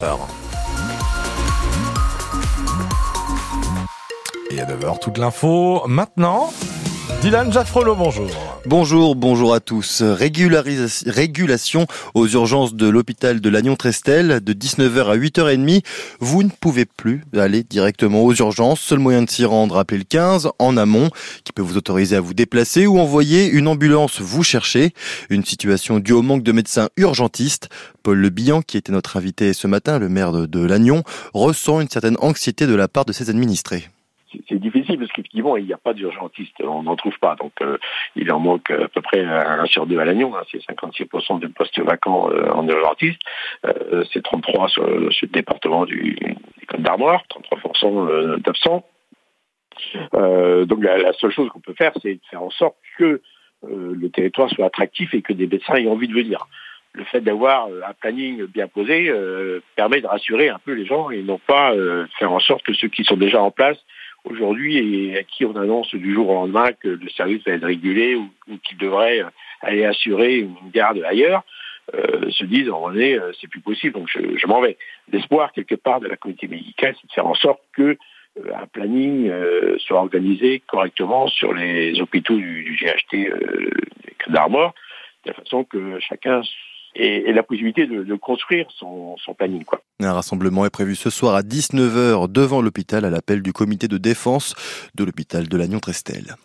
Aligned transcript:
Et 0.00 0.04
à 4.60 4.64
9h, 4.64 5.00
toute 5.00 5.18
l'info. 5.18 5.82
Maintenant, 5.88 6.52
Dylan 7.20 7.52
Jaffrolo, 7.52 7.96
bonjour. 7.96 8.30
Bonjour, 8.64 9.16
bonjour 9.16 9.52
à 9.52 9.58
tous. 9.58 10.02
régulation 10.02 11.86
aux 12.14 12.28
urgences 12.28 12.74
de 12.74 12.88
l'hôpital 12.88 13.40
de 13.40 13.48
Lannion-Trestel 13.48 14.38
de 14.40 14.52
19h 14.52 15.06
à 15.06 15.16
8h30. 15.16 15.82
Vous 16.20 16.44
ne 16.44 16.48
pouvez 16.48 16.84
plus 16.84 17.24
aller 17.36 17.64
directement 17.64 18.22
aux 18.22 18.32
urgences. 18.34 18.80
Seul 18.80 19.00
moyen 19.00 19.22
de 19.22 19.30
s'y 19.30 19.44
rendre, 19.44 19.78
appelez 19.78 19.98
le 19.98 20.04
15 20.04 20.50
en 20.60 20.76
amont 20.76 21.10
qui 21.42 21.52
peut 21.52 21.60
vous 21.60 21.76
autoriser 21.76 22.14
à 22.14 22.20
vous 22.20 22.34
déplacer 22.34 22.86
ou 22.86 23.00
envoyer 23.00 23.48
une 23.48 23.66
ambulance 23.66 24.20
vous 24.20 24.44
chercher. 24.44 24.94
Une 25.28 25.44
situation 25.44 25.98
due 25.98 26.12
au 26.12 26.22
manque 26.22 26.44
de 26.44 26.52
médecins 26.52 26.88
urgentistes. 26.96 27.68
Paul 28.04 28.18
Le 28.18 28.30
Bihan, 28.30 28.62
qui 28.62 28.76
était 28.76 28.92
notre 28.92 29.16
invité 29.16 29.52
ce 29.54 29.66
matin, 29.66 29.98
le 29.98 30.08
maire 30.08 30.46
de 30.46 30.60
Lannion, 30.60 31.02
ressent 31.34 31.80
une 31.80 31.90
certaine 31.90 32.16
anxiété 32.20 32.68
de 32.68 32.76
la 32.76 32.86
part 32.86 33.06
de 33.06 33.12
ses 33.12 33.28
administrés 33.28 33.88
c'est 34.48 34.58
difficile 34.58 34.98
parce 34.98 35.10
qu'effectivement, 35.12 35.56
il 35.56 35.66
n'y 35.66 35.72
a 35.72 35.78
pas 35.78 35.94
d'urgentiste, 35.94 36.54
on 36.60 36.82
n'en 36.82 36.96
trouve 36.96 37.18
pas. 37.18 37.36
Donc, 37.36 37.52
euh, 37.62 37.78
il 38.16 38.30
en 38.32 38.40
manque 38.40 38.70
à 38.70 38.88
peu 38.88 39.00
près 39.00 39.24
un 39.24 39.64
sur 39.66 39.86
deux 39.86 39.98
à 39.98 40.04
Lannion, 40.04 40.36
hein, 40.36 40.42
c'est 40.50 40.58
56% 40.58 41.40
de 41.40 41.46
postes 41.48 41.78
vacants 41.80 42.30
euh, 42.30 42.50
en 42.50 42.66
urgentiste, 42.66 43.20
euh, 43.64 44.04
c'est 44.12 44.22
33 44.22 44.68
sur, 44.68 44.86
le 44.86 45.26
département 45.28 45.84
du, 45.84 46.16
des 46.20 46.66
Côtes 46.66 46.82
d'Armoire, 46.82 47.22
33% 47.30 48.40
d'absents. 48.40 48.84
donc, 50.12 50.82
la, 50.82 51.12
seule 51.14 51.32
chose 51.32 51.48
qu'on 51.50 51.60
peut 51.60 51.74
faire, 51.74 51.92
c'est 52.02 52.14
de 52.14 52.20
faire 52.30 52.42
en 52.42 52.50
sorte 52.50 52.76
que 52.98 53.20
le 53.62 54.08
territoire 54.10 54.48
soit 54.50 54.66
attractif 54.66 55.14
et 55.14 55.22
que 55.22 55.32
des 55.32 55.46
médecins 55.46 55.74
aient 55.74 55.88
envie 55.88 56.08
de 56.08 56.14
venir 56.14 56.46
le 56.94 57.04
fait 57.04 57.20
d'avoir 57.20 57.66
un 57.66 57.92
planning 58.00 58.46
bien 58.46 58.66
posé 58.66 59.12
permet 59.76 60.00
de 60.00 60.06
rassurer 60.06 60.48
un 60.48 60.58
peu 60.58 60.72
les 60.72 60.86
gens 60.86 61.10
et 61.10 61.22
non 61.22 61.38
pas 61.38 61.74
faire 62.18 62.32
en 62.32 62.40
sorte 62.40 62.64
que 62.64 62.72
ceux 62.72 62.88
qui 62.88 63.04
sont 63.04 63.16
déjà 63.16 63.40
en 63.40 63.50
place 63.50 63.78
aujourd'hui 64.30 64.76
et 64.76 65.18
à 65.18 65.22
qui 65.22 65.44
on 65.44 65.56
annonce 65.56 65.94
du 65.94 66.14
jour 66.14 66.28
au 66.28 66.34
lendemain 66.34 66.72
que 66.72 66.88
le 66.88 67.08
service 67.10 67.42
va 67.44 67.52
être 67.52 67.66
régulé 67.66 68.14
ou, 68.14 68.30
qu'il 68.62 68.78
devrait 68.78 69.20
euh, 69.20 69.30
aller 69.62 69.84
assurer 69.84 70.38
une 70.38 70.70
garde 70.72 71.02
ailleurs, 71.04 71.42
euh, 71.94 72.30
se 72.30 72.44
disent 72.44 72.70
en 72.70 72.80
vrai 72.80 73.18
euh, 73.18 73.32
c'est 73.40 73.48
plus 73.48 73.60
possible, 73.60 73.94
donc 73.94 74.08
je, 74.08 74.46
m'en 74.46 74.60
vais. 74.60 74.76
L'espoir 75.12 75.52
quelque 75.52 75.74
part 75.74 76.00
de 76.00 76.08
la 76.08 76.16
communauté 76.16 76.48
médicale, 76.48 76.94
c'est 77.00 77.06
de 77.08 77.12
faire 77.12 77.26
en 77.26 77.34
sorte 77.34 77.60
que 77.72 77.96
un 78.54 78.66
planning 78.66 79.32
soit 79.78 79.98
organisé 79.98 80.60
correctement 80.60 81.26
sur 81.26 81.52
les 81.52 82.00
hôpitaux 82.00 82.36
du, 82.36 82.78
GHT 82.80 83.32
d'Armor, 84.28 84.74
de 85.26 85.32
façon 85.32 85.64
que 85.64 85.98
chacun 85.98 86.42
et, 86.94 87.32
la 87.32 87.42
possibilité 87.42 87.86
de, 87.86 88.14
construire 88.14 88.66
son, 88.78 89.16
planning. 89.36 89.64
Quoi. 89.64 89.80
Un 90.00 90.12
rassemblement 90.12 90.64
est 90.64 90.70
prévu 90.70 90.96
ce 90.96 91.10
soir 91.10 91.34
à 91.34 91.42
19h 91.42 92.30
devant 92.30 92.60
l'hôpital 92.62 93.04
à 93.04 93.10
l'appel 93.10 93.42
du 93.42 93.52
comité 93.52 93.88
de 93.88 93.98
défense 93.98 94.54
de 94.94 95.04
l'hôpital 95.04 95.48
de 95.48 95.56
Lannion-Trestel. 95.56 96.36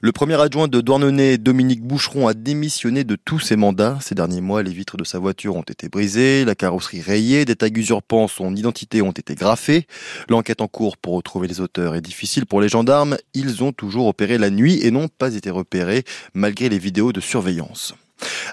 Le 0.00 0.12
premier 0.12 0.40
adjoint 0.40 0.68
de 0.68 0.80
Douarnenez, 0.80 1.36
Dominique 1.36 1.82
Boucheron, 1.82 2.28
a 2.28 2.34
démissionné 2.34 3.04
de 3.04 3.16
tous 3.16 3.40
ses 3.40 3.56
mandats. 3.56 3.98
Ces 4.00 4.14
derniers 4.14 4.40
mois, 4.40 4.62
les 4.62 4.72
vitres 4.72 4.96
de 4.96 5.04
sa 5.04 5.18
voiture 5.18 5.56
ont 5.56 5.62
été 5.62 5.88
brisées, 5.88 6.46
la 6.46 6.54
carrosserie 6.54 7.02
rayée, 7.02 7.44
des 7.44 7.56
tags 7.56 7.68
usurpant 7.74 8.26
son 8.26 8.56
identité 8.56 9.02
ont 9.02 9.10
été 9.10 9.34
graffés. 9.34 9.86
L'enquête 10.28 10.62
en 10.62 10.68
cours 10.68 10.96
pour 10.96 11.14
retrouver 11.14 11.48
les 11.48 11.60
auteurs 11.60 11.94
est 11.94 12.00
difficile 12.00 12.46
pour 12.46 12.62
les 12.62 12.68
gendarmes. 12.68 13.18
Ils 13.34 13.62
ont 13.62 13.72
toujours 13.72 14.06
opéré 14.06 14.38
la 14.38 14.50
nuit 14.50 14.80
et 14.82 14.90
n'ont 14.90 15.08
pas 15.08 15.34
été 15.34 15.50
repérés 15.50 16.04
malgré 16.32 16.68
les 16.68 16.78
vidéos 16.78 17.12
de 17.12 17.20
surveillance. 17.20 17.94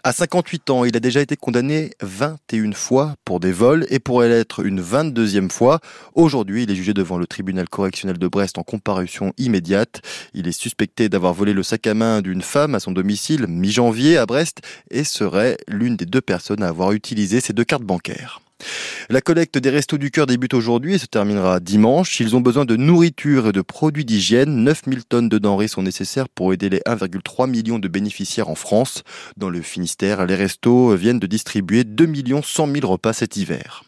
À 0.03 0.13
58 0.13 0.69
ans, 0.69 0.85
il 0.85 0.95
a 0.95 0.99
déjà 0.99 1.21
été 1.21 1.35
condamné 1.35 1.91
21 2.01 2.73
fois 2.73 3.15
pour 3.25 3.39
des 3.39 3.51
vols 3.51 3.85
et 3.89 3.99
pourrait 3.99 4.29
l'être 4.29 4.65
une 4.65 4.81
22e 4.81 5.49
fois. 5.49 5.79
Aujourd'hui, 6.15 6.63
il 6.63 6.71
est 6.71 6.75
jugé 6.75 6.93
devant 6.93 7.17
le 7.17 7.27
tribunal 7.27 7.67
correctionnel 7.69 8.17
de 8.17 8.27
Brest 8.27 8.57
en 8.57 8.63
comparution 8.63 9.33
immédiate. 9.37 10.01
Il 10.33 10.47
est 10.47 10.51
suspecté 10.51 11.09
d'avoir 11.09 11.33
volé 11.33 11.53
le 11.53 11.63
sac 11.63 11.87
à 11.87 11.93
main 11.93 12.21
d'une 12.21 12.41
femme 12.41 12.75
à 12.75 12.79
son 12.79 12.91
domicile 12.91 13.47
mi-janvier 13.47 14.17
à 14.17 14.25
Brest 14.25 14.61
et 14.91 15.03
serait 15.03 15.57
l'une 15.67 15.95
des 15.95 16.05
deux 16.05 16.21
personnes 16.21 16.63
à 16.63 16.67
avoir 16.67 16.91
utilisé 16.91 17.41
ces 17.41 17.53
deux 17.53 17.65
cartes 17.65 17.83
bancaires. 17.83 18.41
La 19.09 19.21
collecte 19.21 19.57
des 19.57 19.69
Restos 19.69 19.97
du 19.97 20.11
Cœur 20.11 20.25
débute 20.25 20.53
aujourd'hui 20.53 20.95
et 20.95 20.97
se 20.97 21.05
terminera 21.05 21.59
dimanche. 21.59 22.19
Ils 22.19 22.35
ont 22.35 22.41
besoin 22.41 22.65
de 22.65 22.75
nourriture 22.75 23.47
et 23.47 23.51
de 23.51 23.61
produits 23.61 24.05
d'hygiène. 24.05 24.63
9000 24.63 25.05
tonnes 25.05 25.29
de 25.29 25.37
denrées 25.37 25.67
sont 25.67 25.83
nécessaires 25.83 26.27
pour 26.27 26.53
aider 26.53 26.69
les 26.69 26.79
1,3 26.79 27.49
million 27.49 27.79
de 27.79 27.87
bénéficiaires 27.87 28.49
en 28.49 28.55
France. 28.55 29.03
Dans 29.37 29.49
le 29.49 29.61
Finistère, 29.61 30.25
les 30.25 30.35
restos 30.35 30.95
viennent 30.95 31.19
de 31.19 31.27
distribuer 31.27 31.83
2 31.83 32.07
100 32.43 32.67
000 32.73 32.87
repas 32.87 33.13
cet 33.13 33.37
hiver. 33.37 33.83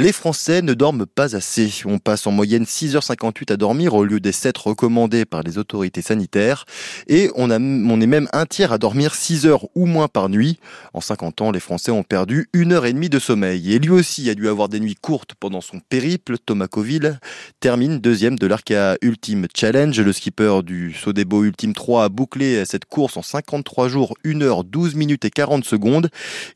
Les 0.00 0.12
Français 0.12 0.62
ne 0.62 0.72
dorment 0.72 1.04
pas 1.04 1.36
assez. 1.36 1.70
On 1.84 1.98
passe 1.98 2.26
en 2.26 2.30
moyenne 2.30 2.64
6h58 2.64 3.52
à 3.52 3.58
dormir 3.58 3.92
au 3.92 4.02
lieu 4.02 4.18
des 4.18 4.32
7 4.32 4.56
recommandés 4.56 5.26
par 5.26 5.42
les 5.42 5.58
autorités 5.58 6.00
sanitaires. 6.00 6.64
Et 7.06 7.30
on, 7.34 7.50
a, 7.50 7.56
est 7.56 8.06
même 8.06 8.26
un 8.32 8.46
tiers 8.46 8.72
à 8.72 8.78
dormir 8.78 9.14
6 9.14 9.44
heures 9.44 9.66
ou 9.74 9.84
moins 9.84 10.08
par 10.08 10.30
nuit. 10.30 10.58
En 10.94 11.02
50 11.02 11.42
ans, 11.42 11.50
les 11.50 11.60
Français 11.60 11.90
ont 11.90 12.02
perdu 12.02 12.48
une 12.54 12.72
heure 12.72 12.86
et 12.86 12.94
demie 12.94 13.10
de 13.10 13.18
sommeil. 13.18 13.74
Et 13.74 13.78
lui 13.78 13.90
aussi 13.90 14.30
a 14.30 14.34
dû 14.34 14.48
avoir 14.48 14.70
des 14.70 14.80
nuits 14.80 14.96
courtes 14.98 15.34
pendant 15.38 15.60
son 15.60 15.80
périple. 15.80 16.38
Thomas 16.38 16.66
Coville 16.66 17.20
termine 17.60 17.98
deuxième 17.98 18.38
de 18.38 18.46
l'Arca 18.46 18.96
Ultime 19.02 19.48
Challenge. 19.54 20.00
Le 20.00 20.12
skipper 20.14 20.62
du 20.64 20.94
Sodebo 20.94 21.44
Ultime 21.44 21.74
3 21.74 22.04
a 22.04 22.08
bouclé 22.08 22.64
cette 22.64 22.86
course 22.86 23.18
en 23.18 23.22
53 23.22 23.88
jours, 23.88 24.14
1 24.24 24.40
heure 24.40 24.64
12 24.64 24.94
minutes 24.94 25.26
et 25.26 25.30
40 25.30 25.66
secondes. 25.66 26.08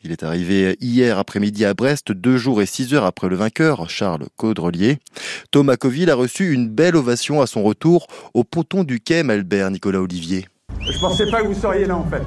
Il 0.02 0.12
est 0.12 0.22
arrivé 0.22 0.78
hier 0.80 1.18
après-midi 1.18 1.66
à 1.66 1.74
Brest, 1.74 2.10
deux 2.10 2.38
jours 2.38 2.62
et 2.62 2.66
6 2.66 2.94
heures 2.94 3.04
après 3.04 3.28
le 3.28 3.33
vainqueur, 3.34 3.88
Charles 3.88 4.26
Caudrelier. 4.36 4.98
Thomas 5.50 5.76
Coville 5.76 6.10
a 6.10 6.14
reçu 6.14 6.52
une 6.52 6.68
belle 6.68 6.96
ovation 6.96 7.40
à 7.40 7.46
son 7.46 7.62
retour 7.62 8.06
au 8.34 8.44
ponton 8.44 8.84
du 8.84 9.00
quai 9.00 9.22
Malbert, 9.22 9.70
Nicolas 9.70 10.00
Olivier. 10.00 10.46
Je 10.80 10.98
pensais 10.98 11.30
pas 11.30 11.42
que 11.42 11.48
vous 11.48 11.60
seriez 11.60 11.86
là 11.86 11.96
en 11.96 12.04
fait. 12.04 12.22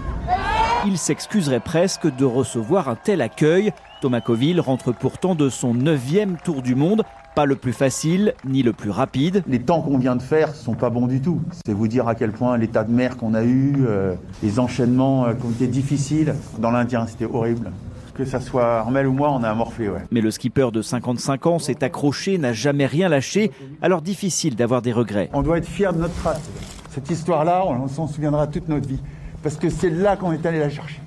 Il 0.85 0.97
s'excuserait 0.97 1.59
presque 1.59 2.07
de 2.16 2.25
recevoir 2.25 2.90
un 2.90 2.95
tel 2.95 3.22
accueil. 3.22 3.72
Thomas 4.01 4.22
Coville 4.22 4.62
rentre 4.62 4.91
pourtant 4.91 5.35
de 5.35 5.50
son 5.50 5.73
neuvième 5.73 6.38
tour 6.44 6.62
du 6.62 6.75
monde 6.75 7.03
pas 7.38 7.45
le 7.45 7.56
plus 7.56 7.72
facile 7.72 8.34
ni 8.45 8.63
le 8.63 8.74
plus 8.74 8.89
rapide. 8.89 9.44
Les 9.45 9.59
temps 9.59 9.84
qu'on 9.84 10.00
vient 10.00 10.16
de 10.16 10.24
faire 10.24 10.56
sont 10.56 10.74
pas 10.74 10.89
bons 10.89 11.06
du 11.06 11.22
tout. 11.22 11.39
C'est 11.63 11.72
vous 11.72 11.88
dire 11.88 12.07
à 12.07 12.16
quel 12.16 12.31
point 12.31 12.57
l'état 12.57 12.84
de 12.84 12.91
mer 12.91 13.16
qu'on 13.16 13.35
a 13.35 13.44
eu, 13.44 13.75
euh, 13.88 14.16
les 14.41 14.57
enchaînements 14.57 15.28
euh, 15.28 15.34
qui 15.35 15.45
ont 15.45 15.51
été 15.51 15.68
difficiles. 15.68 16.34
Dans 16.57 16.72
l'Indien, 16.72 17.06
c'était 17.06 17.25
horrible 17.31 17.72
que 18.17 18.25
ça 18.25 18.41
soit 18.41 18.79
Armel 18.79 19.07
ou 19.07 19.13
moi, 19.13 19.31
on 19.31 19.44
a. 19.44 19.53
Ouais. 19.53 20.01
Mais 20.11 20.22
le 20.22 20.31
skipper 20.31 20.69
de 20.72 20.81
55 20.81 21.45
ans 21.45 21.59
s'est 21.59 21.83
accroché, 21.83 22.38
n'a 22.38 22.53
jamais 22.53 22.85
rien 22.85 23.09
lâché, 23.09 23.51
alors 23.81 24.01
difficile 24.01 24.55
d'avoir 24.55 24.81
des 24.81 24.91
regrets. 24.91 25.29
On 25.33 25.41
doit 25.41 25.57
être 25.57 25.67
fier 25.67 25.94
de 25.94 26.00
notre 26.00 26.16
trace. 26.16 26.41
Cette 26.89 27.09
histoire-là, 27.09 27.63
on 27.66 27.88
s'en 27.88 28.07
souviendra 28.07 28.47
toute 28.47 28.67
notre 28.69 28.88
vie. 28.88 29.00
Parce 29.44 29.56
que 29.56 29.69
c'est 29.69 29.89
là 29.89 30.17
qu'on 30.17 30.31
est 30.31 30.45
allé 30.45 30.59
la 30.59 30.69
chercher. 30.69 31.00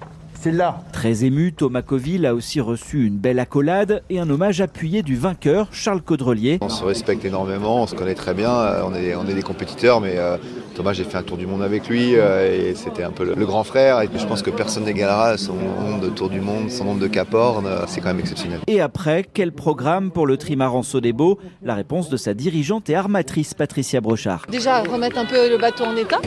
C'est 0.43 0.53
là. 0.53 0.81
Très 0.91 1.27
ému, 1.27 1.53
Thomas 1.53 1.83
Coville 1.83 2.25
a 2.25 2.35
aussi 2.35 2.63
reçu 2.63 3.07
une 3.07 3.19
belle 3.19 3.39
accolade 3.39 4.03
et 4.09 4.19
un 4.21 4.31
hommage 4.31 4.63
appuyé 4.63 5.03
du 5.03 5.15
vainqueur, 5.15 5.69
Charles 5.71 6.01
Caudrelier. 6.01 6.57
On 6.63 6.71
se 6.71 6.83
respecte 6.83 7.27
énormément, 7.27 7.83
on 7.83 7.87
se 7.87 7.95
connaît 7.95 8.15
très 8.15 8.33
bien, 8.33 8.51
euh, 8.51 8.83
on 8.87 8.95
est, 8.95 9.15
on 9.15 9.27
est 9.27 9.35
des 9.35 9.43
compétiteurs, 9.43 10.01
mais 10.01 10.15
euh, 10.17 10.39
Thomas, 10.75 10.95
j'ai 10.95 11.05
fait 11.05 11.19
un 11.19 11.23
tour 11.23 11.37
du 11.37 11.47
monde 11.47 11.63
avec 11.63 11.91
lui 11.91 12.15
euh, 12.17 12.71
et 12.71 12.75
c'était 12.75 13.03
un 13.03 13.11
peu 13.11 13.25
le, 13.25 13.45
grand 13.45 13.65
frère. 13.65 14.01
Et 14.01 14.09
je 14.17 14.27
pense 14.27 14.41
que 14.41 14.49
personne 14.49 14.85
n'égalera 14.85 15.37
son 15.37 15.57
nombre 15.57 16.01
de 16.01 16.09
tours 16.09 16.31
du 16.31 16.41
monde, 16.41 16.71
son 16.71 16.87
nombre 16.87 17.01
de 17.01 17.09
capornes, 17.09 17.69
c'est 17.87 18.01
quand 18.01 18.09
même 18.09 18.21
exceptionnel. 18.21 18.61
Et 18.67 18.81
après, 18.81 19.27
quel 19.35 19.53
programme 19.53 20.11
pour 20.11 20.27
le 20.27 20.39
trimaran 20.39 20.83
Sodebo 20.83 21.39
La 21.63 21.75
réponse 21.75 22.09
de 22.09 22.17
sa 22.17 22.33
dirigeante 22.33 22.89
et 22.89 22.95
armatrice 22.95 23.53
Patricia 23.53 24.01
Brochard. 24.01 24.47
Déjà, 24.51 24.81
remettre 24.85 25.19
un 25.19 25.27
peu 25.27 25.51
le 25.51 25.59
bateau 25.59 25.85
en 25.85 25.97
état 25.97 26.21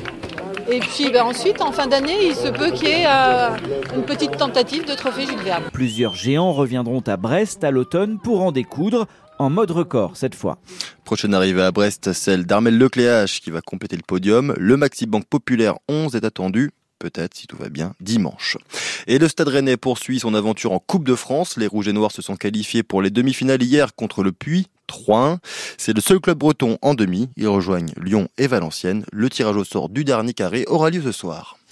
et 0.72 0.80
puis 0.80 1.10
ben, 1.12 1.24
ensuite, 1.24 1.62
en 1.62 1.72
fin 1.72 1.88
d'année, 1.88 2.28
il 2.28 2.36
se 2.36 2.48
peut 2.48 2.72
qu'il 2.72 2.88
y 2.88 2.92
ait 2.92 3.06
euh, 3.08 3.50
une 3.96 4.04
petite 4.04 4.38
tentative 4.38 4.86
de 4.86 4.94
trophée 4.94 5.26
Jules 5.26 5.44
Verne. 5.44 5.64
Plusieurs 5.72 6.16
géants 6.16 6.54
reviendront 6.54 7.02
à 7.02 7.18
Brest 7.18 7.64
à 7.64 7.72
l'automne 7.72 8.20
pour 8.20 8.42
en 8.42 8.52
découdre 8.52 9.08
en 9.40 9.50
mode 9.50 9.72
record 9.72 10.16
cette 10.16 10.36
fois. 10.36 10.58
Prochaine 11.04 11.34
arrivée 11.34 11.64
à 11.64 11.72
Brest, 11.72 12.14
celle 12.14 12.46
d'Armel 12.46 12.78
Lecléache 12.78 13.42
qui 13.42 13.52
va 13.52 13.62
compléter 13.62 13.96
le 13.96 14.04
podium. 14.06 14.54
Le 14.58 14.78
Maxi 14.78 15.06
Banque 15.06 15.26
Populaire 15.26 15.76
11 15.90 16.16
est 16.16 16.26
attendu 16.26 16.72
peut-être, 17.04 17.36
si 17.36 17.48
tout 17.48 17.58
va 17.58 17.68
bien, 17.68 17.94
dimanche. 18.00 18.58
Et 19.08 19.20
le 19.20 19.28
Stade 19.28 19.50
Rennais 19.50 19.76
poursuit 19.76 20.20
son 20.20 20.34
aventure 20.34 20.72
en 20.72 20.80
Coupe 20.80 21.06
de 21.06 21.16
France. 21.16 21.58
Les 21.58 21.68
Rouges 21.68 21.90
et 21.90 21.94
Noirs 21.94 22.14
se 22.14 22.22
sont 22.22 22.38
qualifiés 22.38 22.82
pour 22.82 23.02
les 23.02 23.10
demi-finales 23.10 23.62
hier 23.62 23.94
contre 23.94 24.24
le 24.24 24.32
Puy. 24.32 24.68
3-1. 24.88 25.40
C'est 25.78 25.94
le 25.94 26.02
seul 26.02 26.20
club 26.20 26.38
breton 26.38 26.78
en 26.82 26.94
demi. 26.94 27.30
Ils 27.36 27.48
rejoignent 27.48 27.94
Lyon 28.02 28.30
et 28.38 28.48
Valenciennes. 28.48 29.06
Le 29.12 29.30
tirage 29.30 29.58
au 29.58 29.64
sort 29.66 29.90
du 29.90 30.06
dernier 30.06 30.34
carré 30.34 30.66
aura 30.68 30.90
lieu 30.90 31.02
ce 31.02 31.12
soir. 31.12 31.58